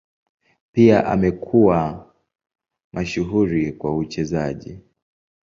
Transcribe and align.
Pia 0.71 1.05
amekuwa 1.07 2.11
mashuhuri 2.93 3.71
kwa 3.71 3.97
uchezaji. 3.97 4.79